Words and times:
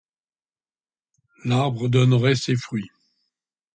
L’arbre 1.45 1.87
donnerait 1.87 2.33
ses 2.33 2.55
fruits. 2.55 2.89